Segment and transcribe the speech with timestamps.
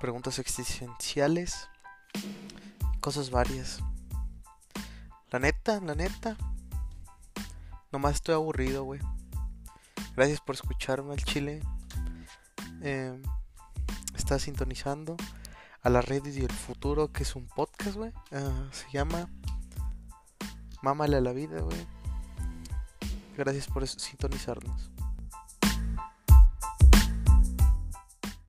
[0.00, 1.68] preguntas existenciales,
[3.00, 3.80] cosas varias.
[5.30, 6.36] La neta, la neta,
[7.92, 9.00] nomás estoy aburrido, güey.
[10.16, 11.60] Gracias por escucharme al chile.
[12.82, 13.20] Eh,
[14.14, 15.16] está sintonizando
[15.82, 18.12] a la red y el futuro, que es un podcast, güey.
[18.32, 19.28] Ah, se llama
[20.82, 21.86] Mámale a la vida, güey.
[23.36, 24.90] Gracias por sintonizarnos.